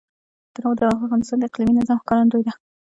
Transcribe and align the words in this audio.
تنوع 0.53 0.73
د 0.79 0.81
افغانستان 0.97 1.37
د 1.39 1.43
اقلیمي 1.49 1.73
نظام 1.79 1.97
ښکارندوی 2.03 2.43
ده. 2.47 2.53